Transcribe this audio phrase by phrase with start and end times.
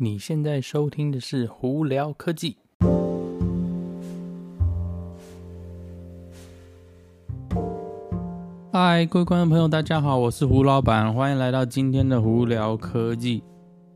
[0.00, 2.56] 你现在收听的是《胡聊科技》。
[8.72, 13.40] 嗨，各位观众朋友，大家好，我是胡老板，欢迎来到今天的《胡聊科技》。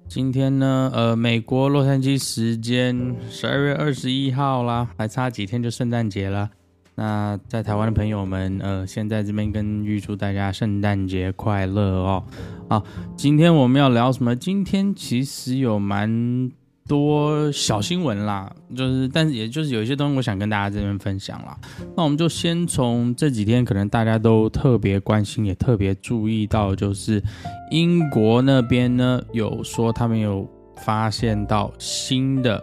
[0.08, 6.50] 今天呢，呃，美国洛杉矶时间十二月二十一号啦，还差几天就圣诞节了。
[6.94, 12.22] 那在台湾的朋友们，呃，先在这边跟预祝大家圣诞节快乐哦。
[12.68, 12.84] 好，
[13.16, 14.36] 今天我们要聊什么？
[14.36, 16.50] 今天其实有蛮
[16.86, 21.56] 多小新闻啦，就是，但是也就是有一些东西我想跟大家这边分享啦。
[21.96, 27.22] 那我们就先从这几天可能大家都特别关心，也特别注意到，就是
[27.70, 30.46] 英国那边呢有说他们有
[30.84, 32.62] 发现到新的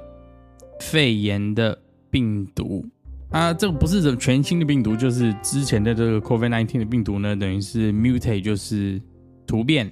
[0.79, 1.75] 肺炎的
[2.11, 2.85] 病毒。
[3.31, 8.99] 啊，这个不是什么全新的病毒，就是之前的这个 COVID-19 的病毒呢，等于是 mutate，就是
[9.45, 9.91] 突变，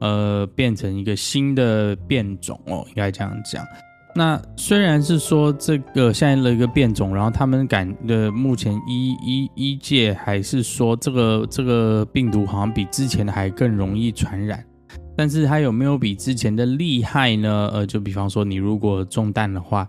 [0.00, 3.64] 呃，变成一个新的变种哦，应该这样讲。
[4.14, 14.62] 那虽然是说这个现在的一个变种，然后他们感的目前医医医界还是说这个这个病毒好像比之前的还更容易传染，
[15.16, 17.70] 但是它有没有比之前的厉害呢？
[17.72, 19.88] 呃，就比方说你如果中弹的话。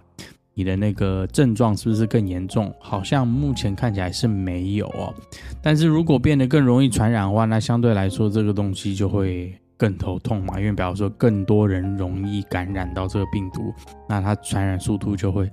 [0.61, 2.71] 你的那个症状是不是更严重？
[2.79, 5.11] 好像目前看起来是没有哦。
[5.59, 13.73] 但是如果变得更容易传染的话，那相对来说这个东西就会更头痛嘛，因为比方说更多人容易感染到这个病毒，
[14.07, 15.49] 那它传染速度就会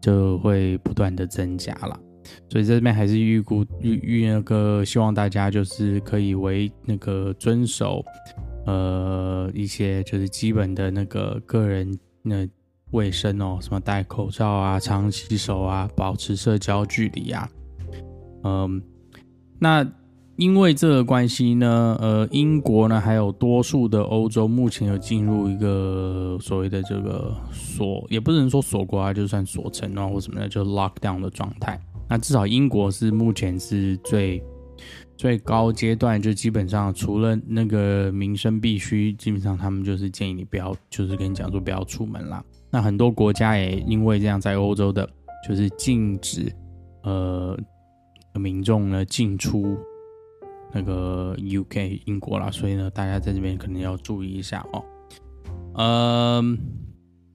[0.00, 1.98] 就会不断的增加了。
[2.48, 8.04] 所以这边还是预估预预那个希望大家就是可以为那个遵守
[8.66, 12.46] 呃一些就是基本的那个个人那。
[12.94, 17.48] 卫生哦，什么戴口罩啊、常洗手啊、保持社交距离啊，
[18.44, 18.80] 嗯，
[19.58, 19.86] 那
[20.36, 31.80] 因为这个关系呢，呃，英国呢还有多数的欧洲目前有进入一个所谓的这个锁，也不能说锁国啊，就算锁城啊或什么的，就 lock down 的状态。
[32.08, 34.42] 那至少英国是目前是最
[35.16, 42.44] 最高阶段，就基本上除了那个民生必须，基本上他们就是建议你不要，就是跟你讲说不要出门啦。
[42.70, 45.08] 那很多国家也因为这样，在欧洲的，
[45.48, 46.52] 就是禁止
[47.04, 47.56] 呃
[48.34, 49.76] 民众呢进出
[50.72, 54.84] 那个 UK 英国啦，所以呢，大家在这边可能要注意一下哦。
[55.74, 56.42] 呃，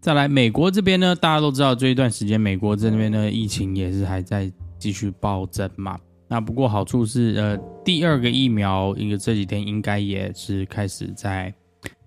[0.01, 5.97] 再来美国这边呢，大家都知道这一段时间美国这边呢疫情也是还在继续暴增嘛。
[6.29, 11.53] 那不过好处是，呃，第二个疫苗，一个这几天应该也是开始在。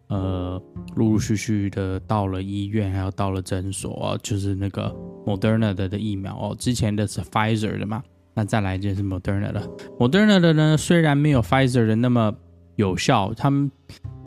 [0.09, 0.63] 呃，
[0.95, 4.95] 陆陆续续的到了医院，还有到了诊所，就是那个
[5.25, 6.55] Moderna 的的疫苗哦。
[6.59, 8.03] 之前的是 Pfizer 的嘛，
[8.35, 9.67] 那再来就是 Moderna 的。
[9.99, 12.31] Moderna 的呢，虽然没有 Pfizer 的那么
[12.77, 13.71] 有效，他们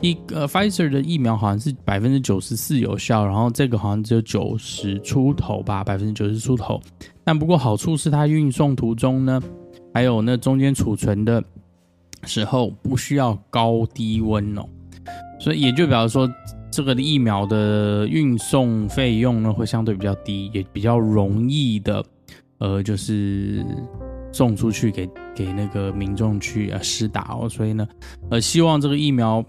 [0.00, 6.82] 一个 Pfizer 的疫苗好像是百分之九十四有效，然后这个好像只有九十出头吧，百分之九十出头。
[7.22, 9.40] 但不过好处是它运送途中呢，
[9.96, 11.42] 还有那中间储存的
[12.24, 14.62] 时候不需要高低温哦。
[15.40, 16.30] 所以也就表示说，
[16.70, 22.04] 这个疫苗的运送费用呢，会相对比较低，也比较容易的，
[22.58, 23.64] 呃，就是
[24.30, 27.48] 送出去给给那个民众去呃施打哦。
[27.48, 27.88] 所以呢，
[28.28, 29.42] 呃，希望这个疫苗，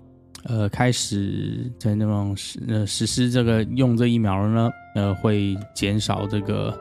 [0.46, 6.74] 呃，开始在那种实呃实施这个用这疫苗呢，呃，会减少这个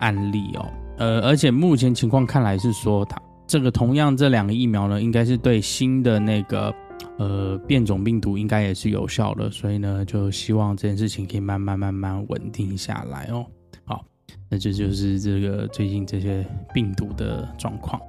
[0.00, 0.68] 案例哦。
[1.00, 6.72] 呃，而且目前情况看来是说，它这个同样这两个疫苗呢，应该是对新的那个。
[7.16, 13.44] 呃，变种病毒应该也是有效的，所以呢，就希望这件事情可以慢慢慢慢稳定下来哦。
[13.84, 14.02] 好，
[14.48, 18.00] 那这就是这个最近这些病毒的状况。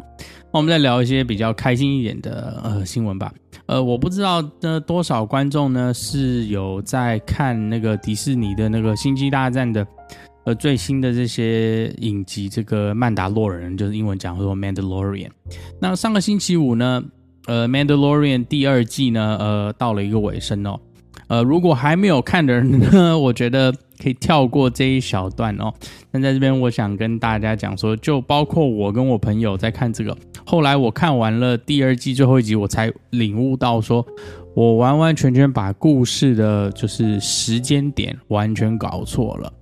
[0.54, 3.34] 那我们再聊一些比较开心一点的呃新闻吧。
[3.66, 9.86] 呃，我不知道呢多少观众呢是有在看那个迪士尼的那个星际大战的
[10.44, 15.30] 呃最新的这些影集，这个曼达洛人就是英文讲说 Mandalorian。
[15.80, 17.04] 那上个星期五呢，
[17.48, 20.80] 呃，《Mandalorian》第二季呢，呃，到了一个尾声哦。
[21.28, 23.72] 呃，如果还没有看的人呢， 我觉得
[24.02, 25.74] 可以跳过这一小段哦。
[26.12, 34.06] 但在这边，我想跟大家讲说，就包括我跟我朋友在看这个，后来我看完了第二季最后一集，我才领悟到说，
[34.54, 39.54] 我完完全全把故事的就是时间点完全搞错了。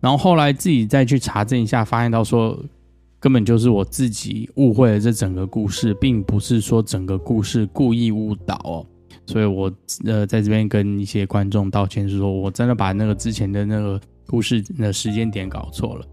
[0.00, 2.58] 然后后来自己再去查证一下，发现到说。
[3.20, 8.86] 根本就是我自己误会了这整个故事，并不是说整个故事故意误导哦，
[9.26, 9.68] 所以我
[10.04, 16.06] 呃在这边跟一些观众道歉，是说我真的把那个之前的那个故事的时间点搞错了。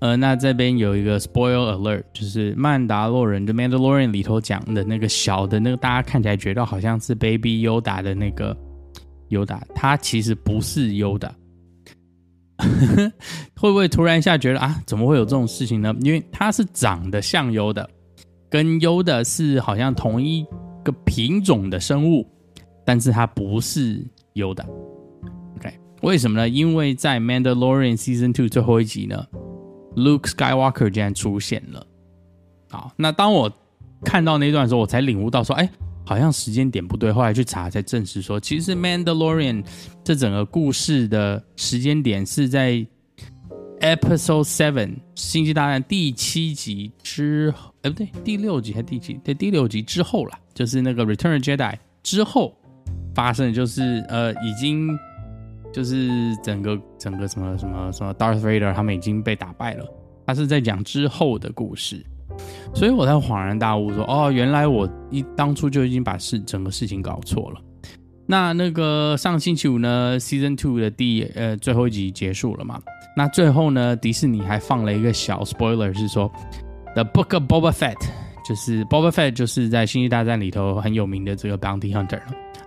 [0.00, 8.56] 呃，那这边有一个 spoil alert，就是曼达洛人的 Mandalorian 里头讲的那个小的那个，大家看起来觉得好像是 Baby Yoda 的那个
[9.28, 11.32] 尤达，他其实不是尤达。
[13.56, 15.94] 会不会突然一下觉得啊，怎么会有这种事情呢？
[16.00, 17.88] 因为它是长得像优的，
[18.48, 20.46] 跟优的是好像同一
[20.84, 22.26] 个品种的生物，
[22.84, 24.04] 但是它不是
[24.34, 24.64] 优的。
[25.56, 25.72] OK，
[26.02, 26.48] 为什么呢？
[26.48, 29.26] 因为在《Mandalorian Season Two》最后一集呢
[29.96, 31.86] ，Luke Skywalker 竟然出现了。
[32.70, 33.52] 好，那当我
[34.04, 35.68] 看到那段时候，我才领悟到说，哎，
[36.10, 37.12] 好像时间点不对。
[37.12, 39.62] 后来去查才证实说，其实《Mandalorian》
[40.02, 42.84] 这整个故事的时间点是在
[43.78, 49.14] Episode Seven《星际大战》第七集之，哎不对，第六集还是第几？
[49.22, 51.56] 对，第六集之后啦，就是那个《Return of Jedi》
[52.02, 52.58] 之后
[53.14, 54.90] 发生的，就是呃，已经
[55.72, 56.10] 就是
[56.42, 59.86] 整个整个什么什么什么 Darth Vader 他们已经被打败了，
[60.26, 62.04] 他是在讲之后的故事。
[62.74, 67.60] 所以我才恍然大悟说，哦，原来我一当初就已经把事整个事情搞错了。
[68.26, 72.80] 那那个上星期五呢，Season Two 的第呃最后一集结束了嘛？
[73.16, 76.30] 那最后呢，迪士尼还放了一个小 spoiler，是说
[76.94, 78.00] The Book of Boba Fett，
[78.48, 82.20] 就是 Boba Fett 就是在星际大战里头很有名的这个 Bounty Hunter。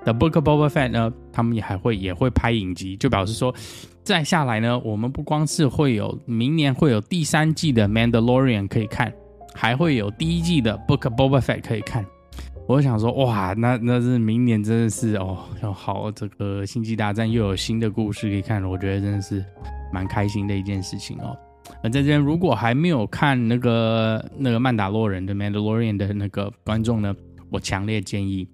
[0.03, 3.55] The Book of Boba Fett 呢，他们也还会也会拍影集，就表示说，
[4.03, 9.13] 再下来呢，我们不光是会有明年会有第三季的 Mandalorian 可以看。
[9.53, 12.05] 还会有第一季的《Book of Boba Fett》可以看，
[12.67, 19.43] 我想说，哇，那那是明年真的是哦，要好这个《星际大战》又有新的故事可以看了，我觉得真的是
[19.91, 21.37] 蛮开心的一件事情哦。
[21.81, 27.15] 那在这边如果还没有看那个那个《曼达洛人》的《Mandalorian》的那个观众呢，
[27.49, 28.47] 我强烈建议，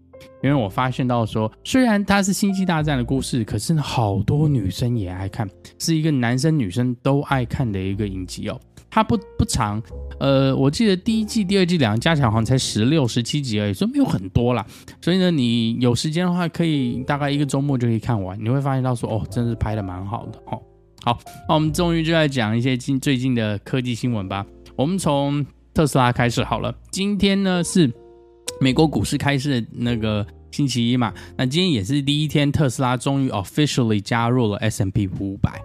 [0.43, 5.49] 因为我发现到说，虽然它是《星际大战》的故事，可是，好多女生也爱看，
[5.79, 8.59] 是一个男生女生都爱看的一个影集哦。
[8.91, 9.81] 它不不长，
[10.19, 14.65] 呃，我记得第一季、第二季两个加起来好像才十六、十七集而已，所以没有很多啦。
[15.01, 18.37] 所以呢，你有时间的话，可以大概一个周末就可以看完。
[18.43, 20.59] 你会发现到说，哦，真是拍的蛮好的哦。
[21.03, 24.45] 好，那我们终于就来讲一些近最近的科技新闻吧。
[24.75, 26.73] 我们从特斯拉开始好了。
[26.91, 27.91] 今天呢是
[28.59, 35.61] 美国股市开市的那个星期一嘛，那今天也是第一天，特斯拉终于 officially 加入了 S&P 五百。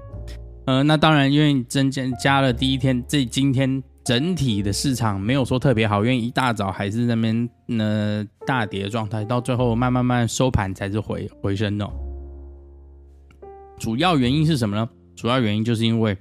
[0.67, 11.93] 呃，那当然，因为增加加了第一天，这今天整体的市场没有说特别好，因为一大早还是那边呃大跌的状态，到最后慢慢慢收盘才是回回升的哦。
[13.79, 14.89] 主要原因是什么呢？
[15.15, 16.17] 主要原因就是因为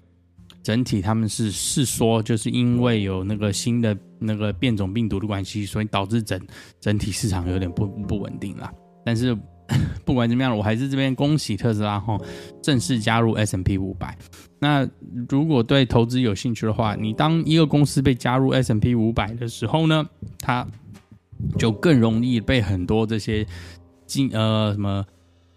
[0.62, 6.38] 整体他们是是说，就是因为有那个新的那个变种病毒的关系，所以导致整
[6.82, 8.70] 整体市场有点不不稳定了。
[9.06, 9.38] 但是。
[10.06, 12.18] 不管怎么样，我还是这边恭喜特斯拉哈，
[12.62, 14.18] 正式加入 S&P 五百。
[14.60, 14.88] 那
[15.28, 20.06] 如果对投资有兴趣的话，你当一个公司被加入 S&P 五百的时候呢，
[20.40, 20.66] 它
[21.58, 23.46] 就更容易被很多这些
[24.06, 25.06] 基呃什么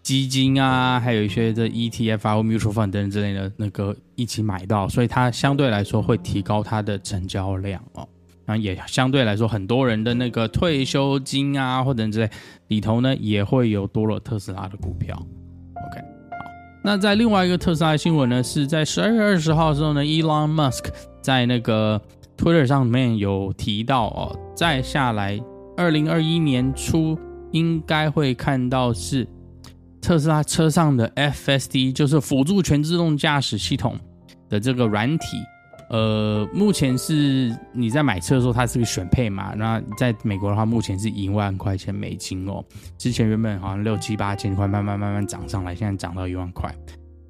[0.03, 8.07] 基金啊，还有一些这 ETF 啊 mutual fund 等等之类的那个一起买到，所以它相对来说会提高它的成交量哦。
[8.47, 12.29] 那也相对来说，很多人的那个退休金啊，或者之类
[12.69, 15.15] 里头呢，也会有多了特斯拉的股票。
[15.75, 15.99] OK，
[16.31, 16.37] 好，
[16.81, 20.85] 那在另外一个特斯拉新闻呢，是在十二月二十号的时候呢，Elon Musk
[21.21, 22.01] 在那个
[22.37, 25.37] Twitter 上面有提到哦，再下来
[25.75, 27.19] 二零二一年初
[27.51, 29.27] 应该会看到是
[30.01, 33.99] 特斯拉车上的 FSD，就是辅助全自动驾驶系统
[34.47, 35.37] 的这个软体。
[35.89, 39.53] 呃，目前是你在买车的时候，它是个选配嘛？
[39.55, 42.61] 那在美国的话，目前是一万块钱美金哦。
[42.97, 46.75] 之前原本好像六七八千块，慢慢慢慢涨上来，现在涨到一万块。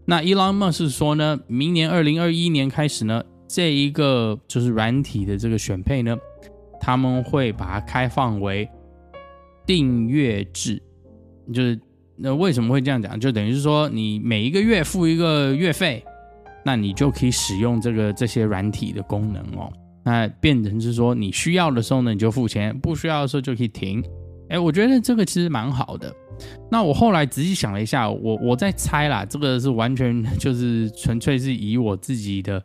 [0.06, 6.18] 那 Elon Musk 是说呢，明年二零二一年开始呢，这一个就是软体的这个选配呢，
[6.80, 8.68] 他们会把它开放为
[9.68, 10.82] 订阅制。
[11.54, 11.80] 就是
[12.16, 13.20] 那为什么会这样讲？
[13.20, 16.04] 就等于是说，你每一个月付一个月费。
[16.68, 19.72] 那你就可以使用这个这些软体的功能哦。
[20.04, 24.04] 那变成是说，你需要的时候呢，你就付钱；不需要的时候就可以停。
[24.50, 26.14] 哎，我觉得这个其实蛮好的。
[26.70, 32.62] 那我后来仔细想了一下，我我在猜啦，这个是完全就是纯粹是以我自己的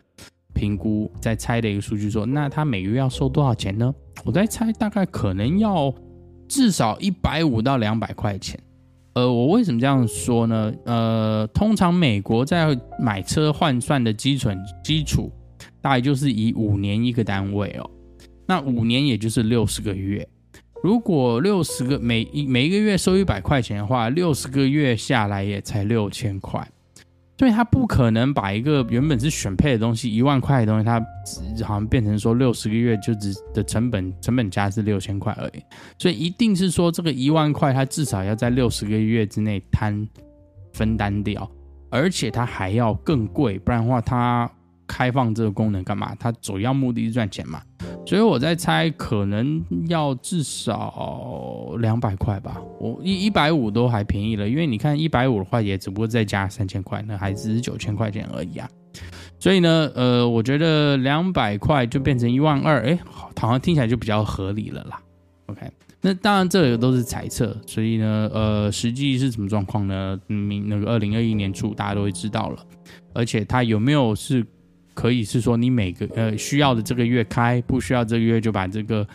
[0.52, 3.94] 评估在猜的一个数据说，那他每个月要收多少钱呢？
[4.24, 5.94] 我在猜，大概可能要
[6.48, 8.58] 至少一百五到两百块钱。
[9.14, 10.72] 呃，我为什么这样说呢？
[10.86, 15.30] 呃，通常美国在买车换算的基准基础，
[15.80, 17.90] 大概就是以五年一个单位哦。
[18.46, 20.26] 那五年也就是六十个月。
[20.82, 26.66] 如果六十个每一每一个月收一百块钱的话，六十个月下来也才六千块。
[27.42, 31.00] 所以他不可能把一个原本是选配的东西一万块的东西，它
[31.66, 35.60] 好像变成说六十个月就只的成本成本价是六千块而已。
[35.98, 40.08] 所以一定是说这个一万块，他至少要在六十个月之内摊
[40.72, 41.50] 分担掉，
[41.90, 44.48] 而且他还要更贵，不然的话他
[44.92, 46.14] 开放这个功能干嘛？
[46.20, 47.62] 它主要目的是赚钱嘛。
[48.04, 52.60] 所以我在猜，可能要至少两百块吧。
[52.78, 58.68] 我一一百五都还便宜了，因为你看一百五的话，也只不过再加三千块，那还只是九千块钱而已啊。
[59.38, 65.00] 所以呢，呃，我觉得两百块就变成一万二，哎，好像听起来就比较合理了啦。
[65.46, 65.62] OK，
[66.02, 70.20] 那当然这个都是猜测，所以呢，呃，实际是什么状况呢？
[70.26, 72.58] 明那个二零二一年初大家都会知道了，
[73.14, 74.44] 而且它有没有是？
[74.94, 79.06] 可以是说你每个呃需要的这个月开，不需要这个月就把这个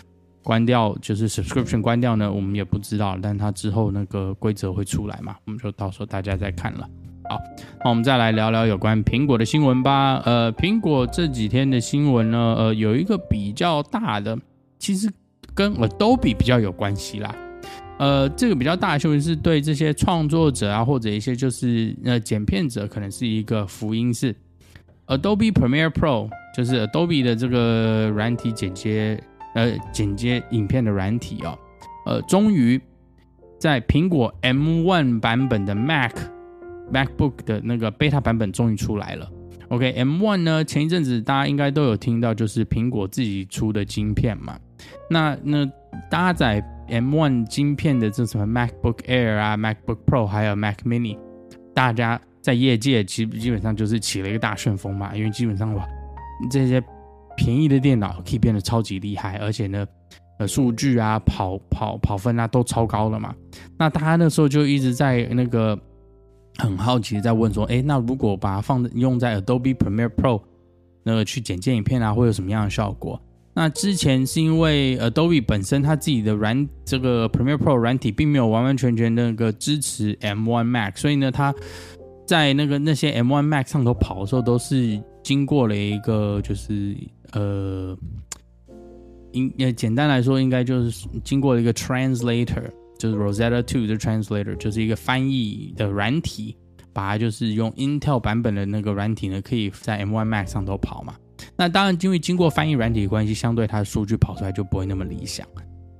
[0.44, 2.32] 关掉，就是 subscription 关掉呢？
[2.32, 5.36] 我们也不知道，但它之后那个规则会出来嘛？
[5.46, 6.90] 我们就到时候大家再看了。
[7.30, 7.38] 好，
[7.84, 10.22] 那我们再来聊聊有关苹果的新闻吧。
[10.26, 14.38] 呃，苹果这几天的新闻呢，呃，有一个比较大的，
[14.80, 15.12] 其实
[15.54, 17.36] 跟 Adobe 比较有关系啦。
[18.00, 24.34] 呃，这个比较大的新闻是对这些创作者啊，或者一些就是呃剪片者，可能是一个福音是。
[25.08, 29.22] Adobe Premiere Pro 就是 Adobe 的这个软体剪接，
[29.56, 31.58] 呃，剪接影片的软体哦，
[32.06, 32.80] 呃，终于
[33.58, 36.14] 在苹果 M1 版本的 Mac
[36.92, 39.30] MacBook 的那个 Beta 版本终于出来了。
[39.70, 44.58] OK，M1 呢，前一阵子大家应该都有听到，就是苹果自己出的晶片嘛。
[45.10, 45.66] 那那
[46.10, 51.18] 搭载 M1 晶片的这什么 MacBook Air 啊、MacBook Pro 还有 Mac Mini，
[51.74, 52.20] 大家。
[52.48, 55.86] 在业界，其实基本上就是起了一个大旋风嘛，因为基本上哇，
[56.50, 56.82] 这些
[57.36, 59.86] 便宜的电脑可以变得超级厉害，而且呢，
[60.39, 63.36] 呃，数据啊、跑跑跑分啊都超高了嘛。
[63.77, 65.77] 那大家那时候就一直在那个
[66.58, 70.42] 很好奇在问说，哎，那如果把它放用在 Adobe Premiere Pro
[71.04, 73.22] 那个去剪接影片啊，会有什么样的效果？
[73.54, 81.54] 那之前是因为 Adobe 本身它自己的软这个 Premiere Pro 软体并没有完完全全那个支持 M1 Mac，所以呢，它
[82.28, 86.96] 在那个那些 M1 Mac 上头跑的时候，都是经过了一个，就是
[87.32, 87.98] 呃，
[89.32, 92.70] 应呃简单来说，应该就是经过了一个 translator，
[93.00, 96.54] 就是 Rosetta Two 的 translator，就是一个翻译的软体，
[96.92, 101.16] 把它就是用 Intel 版本的那个软体呢，可以在 M1 Mac 上头跑嘛。
[101.56, 105.48] 那当然，因为经过翻译软体的关系，相对它的数据跑出来就不会那么理想，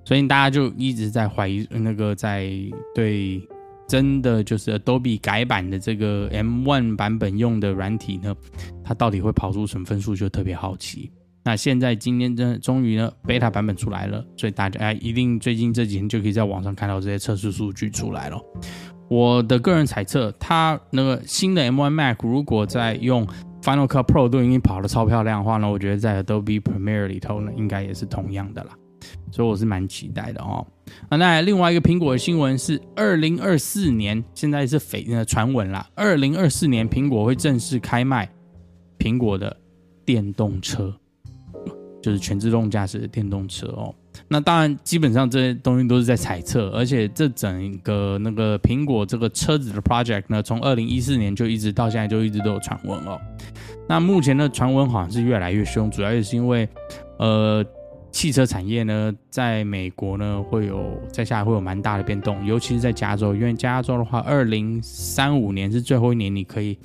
[0.04, 2.52] 所以大家就一直在怀疑那个在
[2.94, 3.42] 对。
[3.88, 8.36] 真的就是 Adobe 改版的这个 M1 版本用的软体呢，
[8.84, 11.12] 它到底会跑出什么分数，就特别好奇。
[11.46, 18.38] 那现在今天真终于呢，Beta 版本出来了，所以大家哎一定最近这几天就可以在网上看到这些测试数据出来了。
[19.10, 23.26] 我的个人猜测，它那个新的 M1 Mac 如果在用
[23.62, 28.72] Final Cut Pro 都已经跑得超漂亮的话呢，我觉得在 Adobe Premiere 里头呢，应该也是同样的啦。
[29.32, 30.68] 所以我是蛮期待的哦。
[31.10, 38.30] 啊，那另外一个苹果的新闻是，二零二四年现在是绯呃传闻啦，二零二四年苹果会正式开卖
[39.00, 39.56] 苹果的
[40.06, 40.94] 电动车，
[42.02, 43.94] 就是全自动驾驶的电动车哦。
[44.28, 53.20] 那当然，基本上这些东西都是在猜测，而且这整个那个苹果这个车子的 project 呢，从二零一四年就一直到现在就一直都有传闻哦。
[53.88, 56.68] 那目前的传闻好像是越来越凶，主要也是因为
[57.20, 57.66] 呃。
[58.18, 66.80] 汽车产业呢，在美国呢会有在下来会有蛮大的变动，尤其是在加州，因为加州的话，二零三五年是最后一年你可以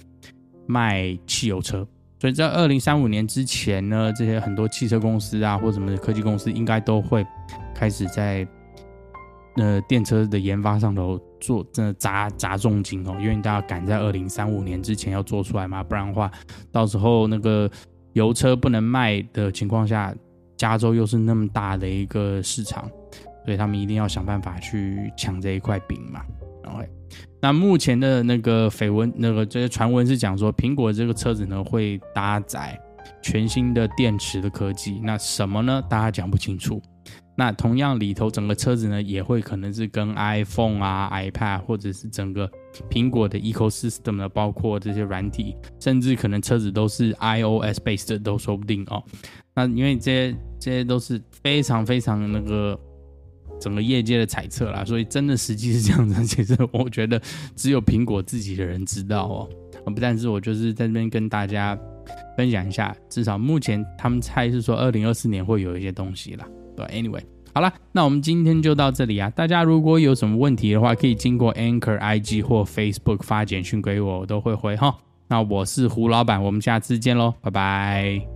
[0.67, 1.89] 卖汽油车，
[2.21, 7.27] 所以在二零三五年之前呢，这些很多汽车公司啊或什么科技公司应该都会
[7.75, 8.47] 开始在
[9.57, 16.31] 呃电车的研发上头做真的砸砸重金哦，因为大家赶在二零三五年之前要做出来嘛，不然的话，
[16.71, 17.71] 到时候那个
[18.13, 20.15] 油车不能卖的情况下。
[20.63, 22.89] 加州又是那么大的一个市场，
[23.45, 26.25] 所以他们一定要想办法去抢这一块饼嘛。
[26.67, 26.89] OK，
[27.41, 32.81] 那目前的那个绯闻，那个这些传闻是讲说，苹果这个车子呢会搭载
[33.21, 35.01] 全新的电池的科技。
[35.03, 35.83] 那什么呢？
[35.91, 36.81] 大家讲不清楚。
[37.35, 42.49] 那同样里头整个车子呢也会可能是跟 iPhone 啊、iPad 或者是整个
[42.89, 49.03] 苹果的 ecosystem 呢，包括这些软体，甚至可能车子都是 iOS based 都说不定哦。
[49.55, 52.79] 那因为这些这些都是非常非常那个
[53.61, 56.25] 整个业界的猜测啦，所以真的实际是这样子。
[56.27, 57.21] 其实我觉得
[57.55, 59.49] 只有苹果自己的人知道哦。
[59.85, 61.77] 不但是我就是在这边跟大家
[62.37, 66.47] 分享一下，至少目前他们猜是说二零二四年会有一些东西啦。
[66.77, 67.21] 对，Anyway，
[67.53, 69.29] 好了，那我们今天就到这里啊。
[69.31, 74.97] 大家如果有什么问题的话，可以经过 Anchor IG 或 Facebook 发简讯给我，我都会回哈。
[75.27, 78.32] 那我是胡老板，我们下次见喽，拜拜。